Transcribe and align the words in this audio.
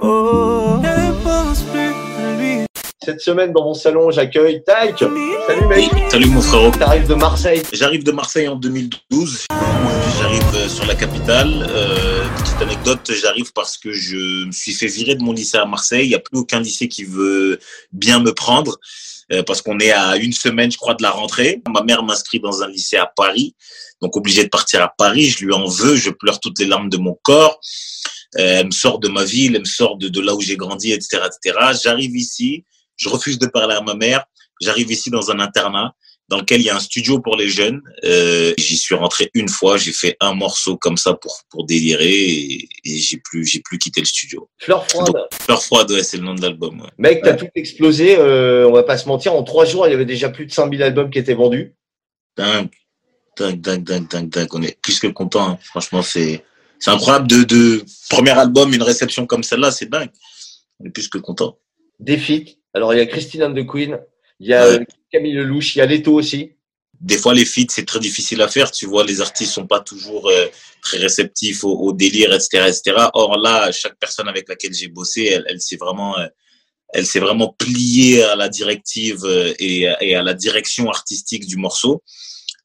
Oh, 0.00 0.80
Cette 3.04 3.20
semaine, 3.20 3.52
dans 3.52 3.64
mon 3.64 3.74
salon, 3.74 4.10
j'accueille 4.10 4.62
Taïk. 4.64 4.98
Salut 4.98 5.66
mec. 5.66 5.90
Salut 6.10 6.26
mon 6.26 6.40
frérot. 6.40 6.70
T'arrives 6.70 7.08
de 7.08 7.14
Marseille. 7.14 7.62
J'arrive 7.72 8.04
de 8.04 8.12
Marseille 8.12 8.46
en 8.46 8.56
2012. 8.56 9.46
J'arrive 10.18 10.42
euh, 10.54 10.68
sur 10.68 10.86
la 10.86 10.94
capitale. 10.94 11.66
Euh, 11.68 12.24
petite 12.38 12.62
anecdote, 12.62 13.10
j'arrive 13.20 13.52
parce 13.52 13.76
que 13.76 13.92
je 13.92 14.46
me 14.46 14.52
suis 14.52 14.72
fait 14.72 14.86
virer 14.86 15.14
de 15.14 15.22
mon 15.22 15.32
lycée 15.32 15.58
à 15.58 15.64
Marseille. 15.64 16.06
Il 16.06 16.10
n'y 16.10 16.14
a 16.14 16.20
plus 16.20 16.38
aucun 16.38 16.60
lycée 16.60 16.88
qui 16.88 17.04
veut 17.04 17.58
bien 17.92 18.20
me 18.20 18.32
prendre 18.32 18.78
euh, 19.32 19.42
parce 19.42 19.62
qu'on 19.62 19.78
est 19.80 19.92
à 19.92 20.16
une 20.16 20.32
semaine, 20.32 20.70
je 20.70 20.76
crois, 20.76 20.94
de 20.94 21.02
la 21.02 21.10
rentrée. 21.10 21.62
Ma 21.68 21.82
mère 21.82 22.02
m'inscrit 22.02 22.40
dans 22.40 22.62
un 22.62 22.68
lycée 22.68 22.96
à 22.96 23.06
Paris, 23.06 23.54
donc 24.00 24.16
obligé 24.16 24.44
de 24.44 24.48
partir 24.48 24.82
à 24.82 24.92
Paris. 24.96 25.26
Je 25.26 25.44
lui 25.44 25.52
en 25.52 25.66
veux, 25.66 25.96
je 25.96 26.10
pleure 26.10 26.40
toutes 26.40 26.58
les 26.60 26.66
larmes 26.66 26.88
de 26.88 26.98
mon 26.98 27.18
corps. 27.22 27.60
Euh, 28.36 28.58
elle 28.60 28.66
me 28.66 28.70
sort 28.70 28.98
de 28.98 29.08
ma 29.08 29.24
ville, 29.24 29.54
elle 29.54 29.62
me 29.62 29.64
sort 29.66 29.96
de, 29.96 30.08
de 30.08 30.20
là 30.20 30.34
où 30.34 30.40
j'ai 30.40 30.56
grandi, 30.56 30.92
etc., 30.92 31.22
etc. 31.26 31.58
J'arrive 31.82 32.14
ici, 32.16 32.64
je 32.96 33.08
refuse 33.08 33.38
de 33.38 33.46
parler 33.46 33.74
à 33.74 33.80
ma 33.80 33.94
mère. 33.94 34.24
J'arrive 34.60 34.90
ici 34.90 35.08
dans 35.10 35.30
un 35.30 35.38
internat 35.40 35.94
dans 36.28 36.36
lequel 36.36 36.60
il 36.60 36.64
y 36.64 36.68
a 36.68 36.76
un 36.76 36.80
studio 36.80 37.20
pour 37.20 37.36
les 37.36 37.48
jeunes. 37.48 37.80
Euh, 38.04 38.52
j'y 38.58 38.76
suis 38.76 38.94
rentré 38.94 39.30
une 39.32 39.48
fois, 39.48 39.78
j'ai 39.78 39.92
fait 39.92 40.14
un 40.20 40.34
morceau 40.34 40.76
comme 40.76 40.98
ça 40.98 41.14
pour 41.14 41.40
pour 41.48 41.64
délirer 41.64 42.12
et, 42.12 42.68
et 42.84 42.96
j'ai 42.98 43.16
plus 43.16 43.46
j'ai 43.46 43.60
plus 43.60 43.78
quitté 43.78 44.00
le 44.00 44.06
studio. 44.06 44.50
Fleur 44.58 44.86
froide. 44.90 45.14
Fleur 45.40 45.62
froide, 45.62 45.90
ouais, 45.90 46.02
c'est 46.02 46.18
le 46.18 46.24
nom 46.24 46.34
de 46.34 46.42
l'album. 46.42 46.82
Ouais. 46.82 46.88
Mec, 46.98 47.22
t'as 47.22 47.32
tout 47.32 47.48
explosé. 47.54 48.16
euh, 48.18 48.68
on 48.68 48.72
va 48.72 48.82
pas 48.82 48.98
se 48.98 49.08
mentir. 49.08 49.32
En 49.32 49.42
trois 49.42 49.64
jours, 49.64 49.86
il 49.86 49.90
y 49.92 49.94
avait 49.94 50.04
déjà 50.04 50.28
plus 50.28 50.44
de 50.44 50.52
5000 50.52 50.82
albums 50.82 51.08
qui 51.10 51.18
étaient 51.18 51.32
vendus. 51.32 51.72
Dingue, 52.36 52.68
dingue, 53.38 53.60
dingue, 53.62 53.84
dingue, 53.84 54.08
dingue, 54.08 54.28
dingue. 54.28 54.54
On 54.54 54.62
est 54.62 54.78
plus 54.82 55.00
que 55.00 55.06
content. 55.06 55.48
hein. 55.52 55.58
Franchement, 55.62 56.02
c'est 56.02 56.44
c'est 56.80 56.90
incroyable 56.90 57.26
de 57.28 57.42
de 57.44 57.84
premier 58.10 58.30
album, 58.30 58.72
une 58.74 58.82
réception 58.82 59.26
comme 59.26 59.42
celle-là, 59.42 59.70
c'est 59.70 59.88
dingue. 59.90 60.10
On 60.80 60.86
est 60.86 60.90
plus 60.90 61.08
que 61.08 61.18
content. 61.18 61.58
Des 62.00 62.18
feats. 62.18 62.52
Alors, 62.74 62.94
il 62.94 62.98
y 62.98 63.00
a 63.00 63.06
Christine 63.06 63.42
and 63.44 63.54
the 63.54 63.66
Queen. 63.66 63.98
Il 64.40 64.46
y 64.48 64.54
a 64.54 64.68
Ouais. 64.68 64.80
euh, 64.80 64.84
Camille 65.10 65.34
Lelouch. 65.34 65.74
Il 65.74 65.78
y 65.78 65.82
a 65.82 65.86
Leto 65.86 66.14
aussi. 66.14 66.52
des 67.00 67.16
fois 67.22 67.32
les 67.32 67.44
feats 67.44 67.70
c'est 67.76 67.86
très 67.92 68.00
difficile 68.00 68.40
à 68.42 68.48
faire 68.48 68.70
tu 68.78 68.84
vois 68.92 69.04
les 69.10 69.20
artistes 69.20 69.52
sont 69.52 69.68
pas 69.74 69.78
toujours 69.90 70.24
euh, 70.28 70.46
très 70.86 70.98
réceptifs 70.98 71.62
au, 71.62 71.72
au 71.86 71.92
délire 71.92 72.30
etc 72.38 72.48
etc 72.72 72.82
or 73.22 73.38
là 73.46 73.70
chaque 73.70 73.96
personne 74.04 74.28
avec 74.34 74.44
laquelle 74.48 74.74
j'ai 74.74 74.88
bossé 74.88 75.20
elle, 75.34 75.44
elle 75.50 75.60
s'est 75.60 75.76
vraiment 75.84 76.12
euh, 76.18 76.26
elle 76.96 77.06
s'est 77.06 77.20
vraiment 77.26 77.50
pliée 77.62 78.24
à 78.24 78.34
la 78.42 78.48
directive 78.48 79.22
euh, 79.24 79.54
et, 79.60 79.76
et 80.06 80.12
à 80.16 80.22
la 80.30 80.34
direction 80.34 80.84
artistique 80.96 81.46
du 81.52 81.56
morceau 81.56 81.92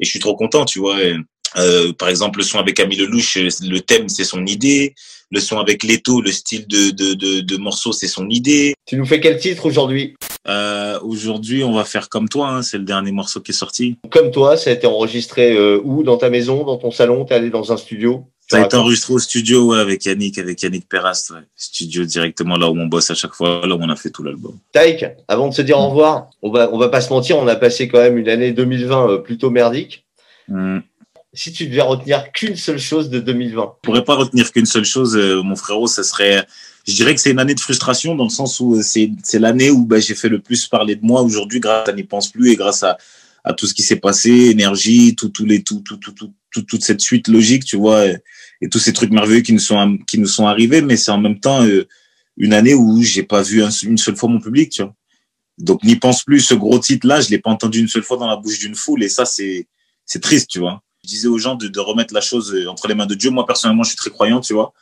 et 0.00 0.04
je 0.06 0.10
suis 0.12 0.22
trop 0.26 0.34
content 0.42 0.64
tu 0.72 0.78
vois 0.84 0.96
Et, 1.02 1.14
euh, 1.56 1.92
par 1.92 2.08
exemple 2.08 2.38
le 2.38 2.44
son 2.44 2.58
avec 2.58 2.76
Camille 2.76 2.98
Lelouch 2.98 3.36
euh, 3.36 3.48
le 3.62 3.80
thème 3.80 4.08
c'est 4.08 4.24
son 4.24 4.46
idée 4.46 4.94
le 5.30 5.40
son 5.40 5.58
avec 5.58 5.82
Leto 5.82 6.20
le 6.20 6.32
style 6.32 6.66
de 6.66 6.90
de, 6.90 7.14
de, 7.14 7.40
de 7.40 7.56
morceau 7.56 7.92
c'est 7.92 8.08
son 8.08 8.28
idée 8.28 8.74
Tu 8.86 8.96
nous 8.96 9.06
fais 9.06 9.20
quel 9.20 9.38
titre 9.38 9.66
aujourd'hui? 9.66 10.14
Euh, 10.48 10.98
aujourd'hui 11.02 11.62
on 11.62 11.72
va 11.72 11.84
faire 11.84 12.08
comme 12.08 12.28
toi 12.28 12.48
hein, 12.48 12.62
c'est 12.62 12.78
le 12.78 12.84
dernier 12.84 13.12
morceau 13.12 13.40
qui 13.40 13.52
est 13.52 13.54
sorti 13.54 13.96
Comme 14.10 14.30
toi, 14.30 14.56
ça 14.56 14.70
a 14.70 14.72
été 14.72 14.86
enregistré 14.86 15.52
euh, 15.52 15.80
où? 15.84 16.02
Dans 16.02 16.16
ta 16.16 16.30
maison 16.30 16.64
Dans 16.64 16.78
ton 16.78 16.90
salon? 16.90 17.24
T'es 17.24 17.34
allé 17.34 17.50
dans 17.50 17.72
un 17.72 17.76
studio? 17.76 18.26
Ça 18.52 18.58
a 18.58 18.66
été 18.66 18.76
enregistré 18.76 19.14
au 19.14 19.18
studio 19.18 19.70
ouais, 19.70 19.78
avec 19.78 20.04
Yannick, 20.04 20.36
avec 20.36 20.60
Yannick 20.62 20.88
Perrast, 20.88 21.30
ouais. 21.30 21.40
studio 21.56 22.04
directement 22.04 22.56
là 22.56 22.68
où 22.68 22.78
on 22.78 22.86
bosse 22.86 23.10
à 23.10 23.14
chaque 23.14 23.32
fois, 23.32 23.62
là 23.66 23.74
où 23.74 23.78
on 23.80 23.88
a 23.88 23.96
fait 23.96 24.10
tout 24.10 24.22
l'album. 24.22 24.58
Taïk, 24.72 25.06
avant 25.26 25.48
de 25.48 25.54
se 25.54 25.62
dire 25.62 25.78
au 25.78 25.88
revoir, 25.88 26.28
on 26.42 26.50
va, 26.50 26.68
on 26.72 26.78
va 26.78 26.88
pas 26.88 27.00
se 27.00 27.10
mentir, 27.10 27.38
on 27.38 27.46
a 27.46 27.56
passé 27.56 27.88
quand 27.88 27.98
même 27.98 28.18
une 28.18 28.28
année 28.28 28.52
2020 28.52 29.08
euh, 29.08 29.18
plutôt 29.18 29.48
merdique. 29.48 30.04
Hmm. 30.48 30.80
Si 31.34 31.52
tu 31.52 31.66
devais 31.66 31.80
retenir 31.80 32.30
qu'une 32.32 32.56
seule 32.56 32.78
chose 32.78 33.08
de 33.08 33.18
2020, 33.20 33.76
Je 33.82 33.86
pourrais 33.86 34.04
pas 34.04 34.16
retenir 34.16 34.52
qu'une 34.52 34.66
seule 34.66 34.84
chose, 34.84 35.16
euh, 35.16 35.42
mon 35.42 35.56
frérot, 35.56 35.86
ça 35.86 36.02
serait, 36.02 36.46
je 36.86 36.94
dirais 36.94 37.14
que 37.14 37.20
c'est 37.20 37.30
une 37.30 37.38
année 37.38 37.54
de 37.54 37.60
frustration 37.60 38.14
dans 38.14 38.24
le 38.24 38.30
sens 38.30 38.60
où 38.60 38.74
euh, 38.76 38.82
c'est 38.82 39.38
l'année 39.38 39.70
où 39.70 39.86
bah, 39.86 39.98
j'ai 39.98 40.14
fait 40.14 40.28
le 40.28 40.40
plus 40.40 40.66
parler 40.66 40.94
de 40.94 41.04
moi 41.04 41.22
aujourd'hui 41.22 41.58
grâce 41.60 41.88
à 41.88 41.92
n'y 41.92 42.04
pense 42.04 42.28
plus 42.30 42.50
et 42.50 42.56
grâce 42.56 42.82
à 42.82 42.98
à 43.44 43.52
tout 43.54 43.66
ce 43.66 43.74
qui 43.74 43.82
s'est 43.82 43.96
passé, 43.96 44.30
énergie, 44.30 45.16
tout 45.16 45.28
tous 45.30 45.44
les 45.44 45.64
tout 45.64 45.80
tout 45.80 45.96
tout, 45.96 46.12
tout, 46.12 46.32
tout- 46.52 46.62
toute 46.62 46.84
cette 46.84 47.00
suite 47.00 47.26
logique, 47.26 47.64
tu 47.64 47.76
vois, 47.76 48.06
et, 48.06 48.68
tous 48.70 48.78
ces 48.78 48.92
trucs 48.92 49.10
merveilleux 49.10 49.40
qui 49.40 49.52
nous 49.52 49.58
sont 49.58 49.98
qui 50.06 50.18
nous 50.18 50.28
sont 50.28 50.46
arrivés, 50.46 50.80
mais 50.80 50.96
c'est 50.96 51.10
en 51.10 51.18
même 51.18 51.40
temps 51.40 51.64
euh, 51.64 51.88
une 52.36 52.52
année 52.52 52.74
où 52.74 53.02
j'ai 53.02 53.24
pas 53.24 53.42
vu 53.42 53.64
un- 53.64 53.70
une 53.70 53.98
seule 53.98 54.14
fois 54.14 54.28
mon 54.28 54.38
public, 54.40 54.70
tu 54.70 54.82
vois. 54.82 54.94
Donc 55.58 55.82
n'y 55.82 55.96
pense 55.96 56.22
plus, 56.22 56.38
ce 56.40 56.54
gros 56.54 56.78
titre 56.78 57.06
là, 57.06 57.20
je 57.20 57.30
l'ai 57.30 57.38
pas 57.38 57.50
entendu 57.50 57.80
une 57.80 57.88
seule 57.88 58.04
fois 58.04 58.16
dans 58.16 58.28
la 58.28 58.36
bouche 58.36 58.60
d'une 58.60 58.76
foule 58.76 59.02
et 59.02 59.08
ça 59.08 59.24
c'est 59.24 59.66
triste, 60.20 60.48
tu 60.50 60.60
vois. 60.60 60.80
Je 61.04 61.08
disais 61.08 61.26
aux 61.28 61.38
gens 61.38 61.56
de, 61.56 61.80
remettre 61.80 62.14
la 62.14 62.20
chose 62.20 62.54
euh, 62.54 62.68
entre 62.68 62.86
les 62.86 62.94
mains 62.94 63.06
de 63.06 63.14
Dieu. 63.16 63.30
Moi 63.30 63.44
personnellement, 63.44 63.82
je 63.82 63.88
suis 63.88 63.96
très 63.96 64.10
croyant, 64.10 64.40
tu 64.40 64.52
vois. 64.54 64.72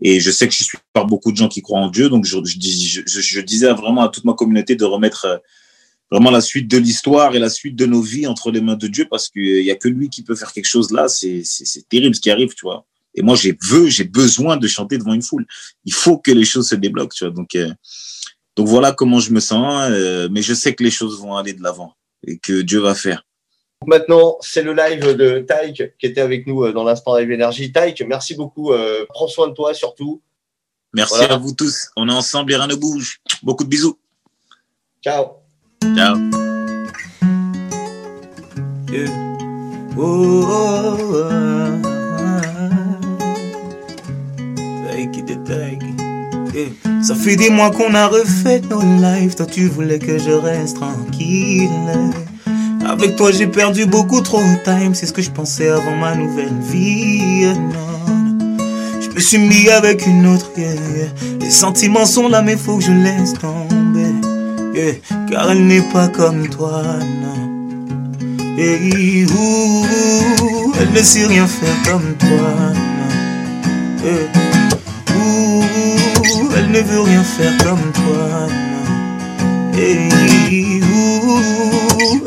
Et 0.00 0.20
je 0.20 0.30
sais 0.30 0.48
que 0.48 0.54
je 0.54 0.64
suis 0.64 0.78
par 0.94 1.06
beaucoup 1.06 1.32
de 1.32 1.36
gens 1.36 1.48
qui 1.48 1.60
croient 1.62 1.80
en 1.80 1.90
Dieu, 1.90 2.08
donc 2.08 2.24
je, 2.24 2.38
je, 2.44 2.58
dis- 2.58 2.86
je, 2.88 3.02
je- 3.06 3.20
je 3.20 3.40
disais 3.40 3.70
vraiment 3.72 4.02
à 4.02 4.08
toute 4.08 4.24
ma 4.24 4.32
communauté 4.34 4.74
de 4.74 4.84
remettre 4.84 5.24
euh, 5.26 5.36
vraiment 6.10 6.30
la 6.30 6.40
suite 6.40 6.68
de 6.70 6.78
l'histoire 6.78 7.34
et 7.34 7.38
la 7.38 7.50
suite 7.50 7.76
de 7.76 7.84
nos 7.86 8.00
vies 8.00 8.26
entre 8.26 8.50
les 8.50 8.60
mains 8.62 8.76
de 8.76 8.86
Dieu, 8.88 9.06
parce 9.10 9.28
qu'il 9.28 9.62
y 9.62 9.70
a 9.70 9.74
que 9.74 9.88
lui 9.88 10.08
qui 10.08 10.22
peut 10.22 10.34
faire 10.34 10.52
quelque 10.52 10.66
chose 10.66 10.90
là. 10.92 11.08
C'est 11.08 11.42
terrible 11.90 12.14
ce 12.14 12.20
qui 12.22 12.30
arrive, 12.30 12.54
tu 12.54 12.62
vois. 12.64 12.86
Et 13.14 13.22
moi, 13.22 13.36
j'ai 13.36 13.56
veux, 13.62 13.88
j'ai 13.88 14.04
besoin 14.04 14.56
de 14.58 14.66
chanter 14.68 14.96
devant 14.98 15.14
une 15.14 15.22
foule. 15.22 15.46
Il 15.84 15.92
faut 15.94 16.18
que 16.18 16.30
les 16.30 16.44
choses 16.44 16.68
se 16.68 16.74
débloquent, 16.74 17.14
tu 17.14 17.24
vois. 17.24 17.32
Donc, 17.34 17.54
euh, 17.54 17.72
voilà 18.58 18.92
comment 18.92 19.20
je 19.20 19.30
me 19.32 19.40
sens. 19.40 19.88
euh, 19.90 20.28
mais 20.30 20.42
je 20.42 20.54
sais 20.54 20.74
que 20.74 20.82
les 20.84 20.90
choses 20.90 21.18
vont 21.20 21.36
aller 21.36 21.52
de 21.54 21.62
l'avant 21.62 21.94
et 22.26 22.38
que 22.38 22.60
Dieu 22.62 22.80
va 22.80 22.94
faire. 22.94 23.26
Maintenant, 23.84 24.36
c'est 24.40 24.62
le 24.62 24.72
live 24.72 25.16
de 25.16 25.40
Taïk 25.40 25.82
qui 25.98 26.06
était 26.06 26.20
avec 26.22 26.46
nous 26.46 26.64
euh, 26.64 26.72
dans 26.72 26.84
l'instant 26.84 27.16
Live 27.16 27.30
Énergie. 27.30 27.72
Taïk, 27.72 28.02
merci 28.06 28.34
beaucoup. 28.34 28.72
euh, 28.72 29.04
prends 29.08 29.28
soin 29.28 29.48
de 29.48 29.52
toi 29.52 29.74
surtout. 29.74 30.22
Merci 30.94 31.14
Voilà. 31.18 31.34
à 31.34 31.36
vous 31.36 31.52
tous. 31.52 31.90
On 31.96 32.08
est 32.08 32.12
ensemble 32.12 32.52
et 32.52 32.56
rien 32.56 32.66
ne 32.66 32.74
bouge. 32.74 33.20
Beaucoup 33.42 33.64
de 33.64 33.68
bisous. 33.68 33.98
Ciao. 35.04 35.26
Ciao. 35.94 36.16
Yeah. 38.90 39.10
Oh, 39.98 40.42
oh, 40.48 40.96
oh, 41.12 41.46
it. 44.96 45.94
Yeah. 46.54 47.02
Ça 47.02 47.14
fait 47.14 47.36
des 47.36 47.50
mois 47.50 47.70
qu'on 47.70 47.94
a 47.94 48.08
refait 48.08 48.60
nos 48.60 48.80
lives. 48.80 49.34
Toi, 49.36 49.46
tu 49.46 49.68
voulais 49.68 49.98
que 49.98 50.18
je 50.18 50.30
reste 50.30 50.76
tranquille. 50.76 51.68
Avec 53.06 53.18
toi, 53.18 53.30
j'ai 53.30 53.46
perdu 53.46 53.86
beaucoup 53.86 54.20
trop 54.20 54.40
de 54.40 54.64
time. 54.64 54.92
C'est 54.92 55.06
ce 55.06 55.12
que 55.12 55.22
je 55.22 55.30
pensais 55.30 55.68
avant 55.68 55.94
ma 55.94 56.16
nouvelle 56.16 56.58
vie. 56.60 57.44
Je 59.00 59.08
me 59.14 59.20
suis 59.20 59.38
mis 59.38 59.68
avec 59.68 60.04
une 60.08 60.26
autre. 60.26 60.50
yeah. 60.56 60.74
Les 61.40 61.50
sentiments 61.50 62.04
sont 62.04 62.26
là, 62.28 62.42
mais 62.42 62.56
faut 62.56 62.78
que 62.78 62.82
je 62.82 62.90
laisse 62.90 63.34
tomber. 63.34 64.12
Car 65.30 65.52
elle 65.52 65.68
n'est 65.68 65.88
pas 65.92 66.08
comme 66.08 66.48
toi. 66.48 66.82
Et 68.58 69.24
ouh, 69.26 70.72
elle 70.80 70.90
ne 70.90 71.02
sait 71.04 71.26
rien 71.26 71.46
faire 71.46 71.76
comme 71.84 72.12
toi. 72.18 72.72
elle 76.56 76.70
ne 76.72 76.80
veut 76.80 77.02
rien 77.02 77.22
faire 77.22 77.56
comme 77.58 77.92
toi. 77.92 78.48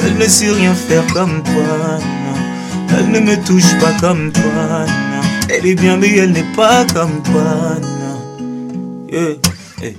Elle 0.01 0.17
ne 0.17 0.25
sait 0.28 0.51
rien 0.51 0.73
faire 0.73 1.06
comme 1.13 1.44
toi. 1.44 1.53
non. 1.53 2.97
Elle 2.97 3.12
ne 3.12 3.19
me 3.19 3.35
touche 3.44 3.78
pas 3.79 3.94
comme 4.00 4.31
toi. 4.31 4.44
non. 4.44 5.28
Elle 5.50 5.66
est 5.66 5.75
bien, 5.75 5.97
mais 5.97 6.16
elle 6.16 6.31
n'est 6.31 6.56
pas 6.56 6.85
comme 6.85 7.22
toi. 7.23 7.44
non. 7.81 9.07
Eh, 9.12 9.39
eh. 9.84 9.95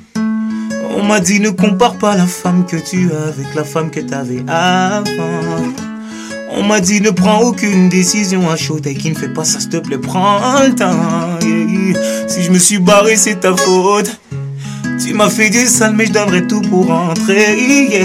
On 0.97 1.03
m'a 1.05 1.21
dit 1.21 1.41
ne 1.41 1.51
compare 1.51 1.95
pas 1.95 2.17
la 2.17 2.27
femme 2.27 2.65
que 2.67 2.77
tu 2.77 3.11
as 3.13 3.29
avec 3.29 3.55
la 3.55 3.65
femme 3.65 3.91
que 3.91 4.01
t'avais 4.01 4.43
avant. 4.49 5.73
On 6.53 6.65
m'a 6.65 6.81
dit 6.81 7.01
ne 7.01 7.11
prends 7.11 7.41
aucune 7.41 7.89
décision 7.89 8.51
à 8.51 8.57
chaud 8.57 8.81
et 8.85 8.95
qui 8.95 9.11
ne 9.11 9.15
fait 9.15 9.33
pas 9.33 9.45
ça, 9.45 9.61
s'il 9.61 9.71
te 9.71 9.77
plaît, 9.77 9.99
prends 9.99 10.41
le 10.67 10.75
temps. 10.75 11.39
Si 12.27 12.43
je 12.43 12.51
me 12.51 12.59
suis 12.59 12.79
barré, 12.79 13.17
c'est 13.17 13.41
ta 13.41 13.57
faute. 13.57 14.21
Tu 15.03 15.15
m'as 15.15 15.31
fait 15.31 15.51
du 15.51 15.67
sale, 15.67 15.95
mais 15.97 16.07
je 16.07 16.13
donnerai 16.13 16.47
tout 16.47 16.61
pour 16.61 16.87
rentrer. 16.87 18.05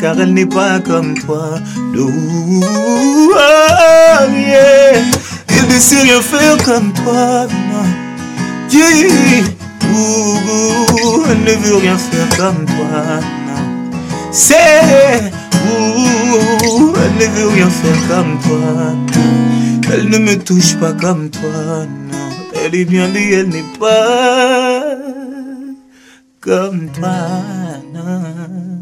Car 0.00 0.20
elle 0.20 0.32
n'est 0.34 0.46
pas 0.46 0.78
comme 0.80 1.18
toi. 1.18 1.58
No, 1.92 2.10
ah, 3.36 4.26
yeah. 4.28 5.02
Elle 5.48 5.68
ne 5.68 5.78
sait 5.78 6.00
rien 6.00 6.20
faire 6.20 6.56
comme 6.64 6.92
toi. 6.92 7.46
Yeah. 8.70 9.44
Ouh, 9.94 11.24
elle 11.30 11.42
ne 11.44 11.60
veut 11.60 11.76
rien 11.76 11.98
faire 11.98 12.28
comme 12.38 12.64
toi. 12.66 13.20
C'est 14.30 14.54
elle 17.04 17.14
ne 17.18 17.26
veut 17.34 17.48
rien 17.48 17.68
faire 17.68 18.08
comme 18.08 18.38
toi. 18.40 18.94
Elle 19.92 20.08
ne 20.08 20.18
me 20.18 20.38
touche 20.38 20.74
pas 20.76 20.92
comme 20.92 21.28
toi, 21.30 21.84
non. 22.10 22.30
Elle 22.64 22.74
est 22.74 22.84
bien 22.84 23.08
mais 23.12 23.32
elle 23.32 23.48
n'est 23.48 23.78
pas 23.78 25.21
comme 26.42 26.90
toi, 26.90 27.08
non. 27.94 28.81